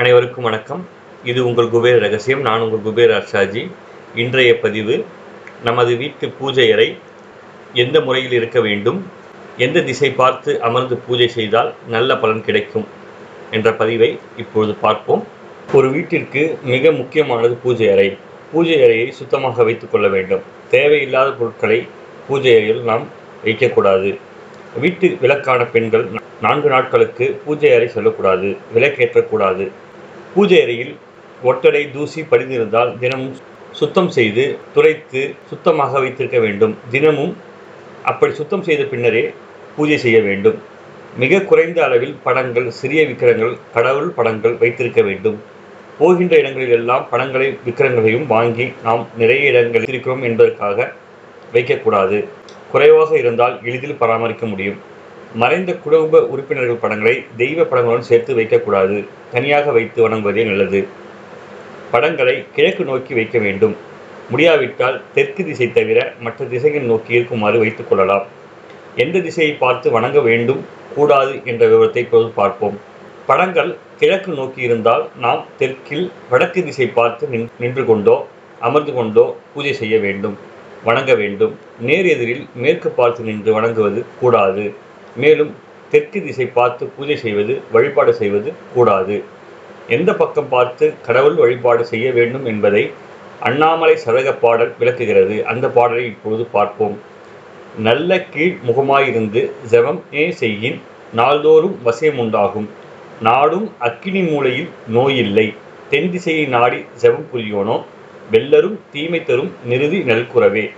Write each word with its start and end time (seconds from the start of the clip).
அனைவருக்கும் 0.00 0.44
வணக்கம். 0.44 0.80
இது 1.24 1.40
உங்கள் 1.46 1.68
குபேர 1.72 1.98
ரகசியம் 1.98 2.40
நான் 2.40 2.60
உங்கள் 2.60 2.80
குபேர 2.86 3.10
அர்ஷாஜி. 3.18 3.62
இன்றைய 4.22 4.52
பதிவு 4.62 4.94
நமது 5.64 5.92
வீட்டு 5.96 6.26
பூஜை 6.38 6.64
அறை 6.72 6.86
எந்த 7.82 8.00
முறையில் 8.06 8.34
இருக்க 8.38 8.60
வேண்டும் 8.60 8.98
எந்த 9.66 9.82
திசை 9.82 10.10
பார்த்து 10.20 10.50
அமர்ந்து 10.68 10.96
பூஜை 10.96 11.28
செய்தால் 11.28 11.70
நல்ல 11.94 12.16
பலன் 12.16 12.42
கிடைக்கும் 12.48 12.86
என்ற 13.50 13.74
பதிவை 13.74 14.10
இப்பொழுது 14.36 14.74
பார்ப்போம். 14.84 15.22
ஒரு 15.72 15.90
வீட்டிற்கு 15.90 16.58
மிக 16.72 16.92
முக்கியமானது 17.00 17.54
பூஜை 17.66 17.88
அறை. 17.94 18.08
பூஜை 18.52 18.78
அறையை 18.88 19.08
சுத்தமாக 19.20 19.64
வைத்துக் 19.70 19.94
கொள்ள 19.94 20.08
வேண்டும். 20.08 20.44
தேவையில்லாத 20.74 21.30
பொருட்களை 21.40 21.80
பூஜை 22.28 22.54
அறையில் 22.56 22.82
நாம் 22.90 23.06
வைக்கக்கூடாது. 23.44 24.12
வீட்டு 24.80 25.06
விளக்கான 25.22 25.70
பெண்கள் 25.70 26.06
நான்கு 26.40 26.68
நாட்களுக்கு 26.68 27.40
பூஜை 27.44 27.72
அறை 27.74 27.88
செல்லக்கூடாது 27.88 28.48
விளக்கேற்றக்கூடாது. 28.76 29.64
பூஜை 30.34 30.62
அறையில் 30.62 30.94
ஒட்டடை 31.42 31.80
தூசி 31.92 32.20
படிந்திருந்தால் 32.22 32.90
தினமும் 32.98 33.34
சுத்தம் 33.78 34.08
செய்து 34.08 34.44
துடைத்து 34.74 35.20
சுத்தமாக 35.50 36.00
வைத்திருக்க 36.00 36.38
வேண்டும். 36.38 36.74
தினமும் 36.90 37.36
அப்படி 38.02 38.32
சுத்தம் 38.32 38.62
செய்த 38.62 38.82
பின்னரே 38.84 39.22
பூஜை 39.76 39.98
செய்ய 40.04 40.18
வேண்டும். 40.20 40.56
மிக 41.22 41.40
குறைந்த 41.50 41.78
அளவில் 41.84 42.14
படங்கள் 42.22 42.66
சிறிய 42.70 43.00
விக்கிரங்கள் 43.06 43.54
கடவுள் 43.74 44.08
படங்கள் 44.08 44.56
வைத்திருக்க 44.62 45.02
வேண்டும். 45.02 45.36
போகின்ற 45.98 46.34
இடங்களில் 46.42 46.74
எல்லாம் 46.78 47.04
படங்களை 47.10 47.48
விக்கிரங்களையும் 47.66 48.26
வாங்கி 48.26 48.66
நாம் 48.82 49.04
நிறைய 49.16 49.50
இடங்கள் 49.50 49.86
இருக்கிறோம் 49.90 50.22
என்பதற்காக 50.22 50.88
வைக்கக்கூடாது. 51.52 52.18
குறைவாக 52.72 53.10
இருந்தால் 53.18 53.54
எளிதில் 53.62 54.00
பராமரிக்க 54.02 54.46
முடியும். 54.46 54.80
மறைந்த 55.40 55.70
குடும்ப 55.84 56.20
உறுப்பினர்கள் 56.32 56.82
படங்களை 56.82 57.14
தெய்வ 57.40 57.60
படங்களுடன் 57.62 58.08
சேர்த்து 58.08 58.32
வைக்கக்கூடாது. 58.38 58.96
தனியாக 59.32 59.72
வைத்து 59.76 59.98
வணங்குவதே 60.04 60.42
நல்லது. 60.50 60.80
படங்களை 61.92 62.34
கிழக்கு 62.56 62.84
நோக்கி 62.90 63.12
வைக்க 63.14 63.38
வேண்டும். 63.38 63.74
முடியாவிட்டால் 64.30 65.00
தெற்கு 65.14 65.42
திசை 65.44 65.68
தவிர 65.72 65.98
மற்ற 66.20 66.44
திசைகள் 66.52 66.86
நோக்கி 66.92 67.12
இருக்குமாறு 67.16 67.58
வைத்துக் 67.58 67.88
கொள்ளலாம். 67.88 68.26
எந்த 68.96 69.16
திசையை 69.18 69.54
பார்த்து 69.64 69.90
வணங்க 69.96 70.18
வேண்டும் 70.20 70.62
கூடாது 70.94 71.34
என்ற 71.44 71.62
விவரத்தை 71.66 72.02
இப்போது 72.06 72.28
பார்ப்போம். 72.38 72.76
படங்கள் 73.26 73.70
கிழக்கு 74.00 74.30
நோக்கி 74.32 74.60
இருந்தால் 74.68 75.04
நாம் 75.24 75.44
தெற்கில் 75.58 76.06
வடக்கு 76.30 76.60
திசை 76.64 76.86
பார்த்து 76.98 77.26
நின் 77.34 77.50
நின்று 77.58 77.84
கொண்டோ 77.84 78.16
அமர்ந்து 78.60 78.92
கொண்டோ 78.92 79.26
பூஜை 79.52 79.72
செய்ய 79.82 79.98
வேண்டும் 79.98 80.36
வணங்க 80.84 81.12
வேண்டும். 81.14 81.52
நேர் 81.88 82.08
எதிரில் 82.14 82.46
மேற்கு 82.54 82.88
பார்த்து 82.98 83.22
நின்று 83.28 83.52
வணங்குவது 83.52 84.00
கூடாது. 84.20 84.64
மேலும் 85.16 85.54
தெற்கு 85.90 86.22
திசை 86.22 86.46
பார்த்து 86.46 86.86
பூஜை 86.86 87.16
செய்வது 87.16 87.60
வழிபாடு 87.72 88.14
செய்வது 88.14 88.52
கூடாது. 88.74 89.22
எந்த 89.88 90.14
பக்கம் 90.14 90.48
பார்த்து 90.48 90.94
கடவுள் 91.06 91.34
வழிபாடு 91.34 91.86
செய்ய 91.86 92.12
வேண்டும் 92.12 92.44
என்பதை 92.44 92.90
அண்ணாமலை 93.40 93.98
சதக 94.04 94.38
பாடல் 94.38 94.74
விளக்குகிறது. 94.78 95.46
அந்த 95.46 95.68
பாடலை 95.68 96.04
இப்பொழுது 96.04 96.44
பார்ப்போம். 96.44 96.98
நல்ல 97.78 98.20
கீழ் 98.24 98.56
முகமாயிருந்து 98.66 99.50
ஜெபம் 99.70 100.00
ஏ 100.14 100.30
செய்யின் 100.30 100.80
நாள்தோறும் 101.12 101.76
வசியம் 101.86 102.16
உண்டாகும். 102.16 102.68
நாடும் 103.20 103.72
அக்கினி 103.78 104.22
மூலையில் 104.22 104.68
நோயில்லை. 104.88 105.54
தென் 105.90 106.10
திசையை 106.10 106.46
நாடி 106.46 106.84
ஜெபம் 107.02 107.28
புரியோனோ? 107.32 107.76
வெல்லரும் 108.32 108.78
தீமை 108.92 109.24
தரும் 109.24 109.52
நிறுதி 109.64 109.98
நல்குறவே 110.00 110.70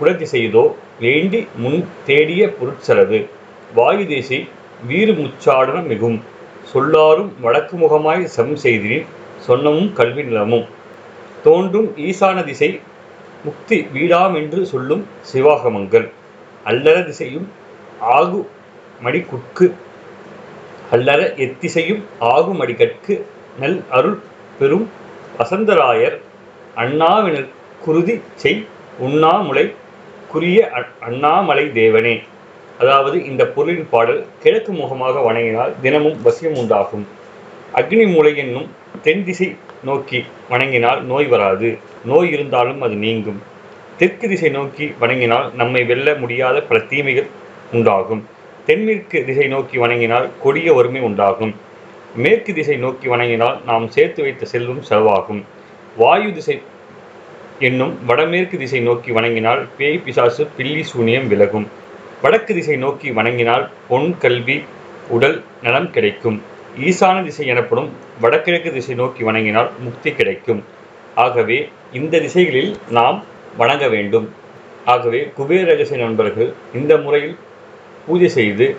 விளைந்திடும் 0.00 0.28
குடதிசையதோ 0.30 0.64
வேண்டி 1.00 1.46
முன் 1.56 1.84
தேடிய 2.06 2.54
பொருட்செலவு 2.58 3.28
வாயு 3.74 4.06
தேசை 4.06 4.48
வீறு 4.86 5.12
முச்சாடன 5.12 5.86
மிகும். 5.86 6.22
சொல்லாரும் 6.72 7.30
வடக்கு 7.40 7.76
முகமாய் 7.76 8.24
சம் 8.24 8.56
செய்தினின் 8.56 9.06
சொன்னமும் 9.46 9.92
கல்வி 9.92 10.22
நிலமும். 10.22 10.66
தோன்றும் 11.44 11.88
ஈசான 11.96 12.44
திசை 12.44 12.80
முக்தி 13.44 13.86
வீடாமென்று 13.94 14.62
சொல்லும் 14.62 15.06
சிவாகமங்கள். 15.22 16.10
அல்லற 16.64 17.04
திசையும் 17.04 17.48
ஆகு 18.18 18.40
மடிக்குட்கு 19.04 19.74
அல்லற 20.92 21.20
எத்திசையும் 21.44 22.02
ஆகு 22.20 22.52
மடிகட்கு 22.60 23.24
நல் 23.60 23.82
அருள் 23.88 24.18
பெரும் 24.58 24.86
வசந்தராயர் 25.38 26.20
அண்ணாவினர் 26.76 27.48
குருதி 27.84 28.20
செய் 28.34 28.64
உண்ணாமுலை 29.00 29.72
குறிய 30.32 30.58
அண்ணாமலை 31.00 31.64
தேவனே. 31.66 32.22
அதாவது 32.78 33.24
இந்த 33.24 33.42
பொருளின் 33.46 33.88
பாடல் 33.90 34.26
கிழக்கு 34.42 34.72
முகமாக 34.72 35.20
வணங்கினால் 35.20 35.74
தினமும் 35.82 36.18
வசியம் 36.24 36.56
உண்டாகும். 36.56 37.06
அக்னி 37.74 38.12
மூலை 38.12 38.36
என்னும் 38.36 38.68
தென் 39.02 39.24
திசை 39.24 39.56
நோக்கி 39.84 40.24
வணங்கினால் 40.50 41.00
நோய் 41.02 41.26
வராது. 41.26 41.78
நோய் 42.04 42.30
இருந்தாலும் 42.32 42.80
அது 42.80 42.94
நீங்கும். 42.94 43.42
தெற்கு 43.98 44.28
திசை 44.28 44.50
நோக்கி 44.50 44.86
வணங்கினால் 45.00 45.54
நம்மை 45.54 45.84
வெல்ல 45.84 46.14
முடியாத 46.14 46.62
பல 46.62 46.80
தீமைகள் 46.80 47.28
உண்டாகும். 47.72 48.22
தென்மேற்கு 48.66 49.24
திசை 49.24 49.46
நோக்கி 49.48 49.78
வணங்கினால் 49.78 50.28
கொடிய 50.42 50.72
வறுமை 50.72 51.00
உண்டாகும். 51.00 51.54
மேற்கு 52.16 52.54
திசை 52.54 52.76
நோக்கி 52.76 53.08
வணங்கினால் 53.08 53.56
நாம் 53.64 53.86
சேர்த்து 53.88 54.22
வைத்த 54.22 54.46
செல்வம் 54.46 54.84
செலவாகும். 54.88 55.42
வாயு 55.96 56.32
திசை 56.32 56.62
என்னும் 57.58 58.04
வடமேற்கு 58.06 58.58
திசை 58.58 58.80
நோக்கி 58.80 59.10
வணங்கினால் 59.12 59.66
பேய் 59.78 59.98
பிசாசு 59.98 60.46
பில்லி 60.56 60.82
சூனியம் 60.82 61.28
விலகும். 61.28 61.66
வடக்கு 62.22 62.54
திசை 62.54 62.76
நோக்கி 62.76 63.10
வணங்கினால் 63.10 63.68
பொன் 63.88 64.18
கல்வி 64.18 64.64
உடல் 65.08 65.42
நலம் 65.62 65.90
கிடைக்கும். 65.90 66.42
ஈசான 66.80 67.24
திசை 67.24 67.46
எனப்படும் 67.46 67.92
வடகிழக்கு 68.20 68.72
திசை 68.72 68.94
நோக்கி 68.94 69.24
வணங்கினால் 69.24 69.70
முக்தி 69.80 70.12
கிடைக்கும். 70.12 70.64
ஆகவே 71.14 71.68
இந்த 71.92 72.18
திசைகளில் 72.18 72.76
நாம் 72.90 73.24
வணங்க 73.56 73.88
வேண்டும். 73.88 74.32
ஆகவே 74.84 75.30
குபேர 75.36 75.64
ரகசிய 75.64 76.04
நண்பர்கள் 76.04 76.52
இந்த 76.74 76.96
முறையில் 76.96 77.36
பூஜை 78.06 78.28
செய்து 78.28 78.76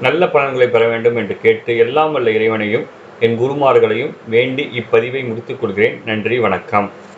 நல்ல 0.00 0.28
பலன்களை 0.28 0.68
பெற 0.68 0.88
வேண்டும் 0.88 1.16
என்று 1.16 1.36
கேட்டு 1.42 1.76
எல்லாம் 1.76 2.12
வல்ல 2.12 2.30
இறைவனையும் 2.30 2.86
என் 3.20 3.38
குருமார்களையும் 3.38 4.14
வேண்டி 4.28 4.82
இப்பதிவை 4.82 5.26
முடித்துக் 5.28 5.60
கொள்கிறேன். 5.60 6.00
நன்றி 6.04 6.38
வணக்கம். 6.38 7.04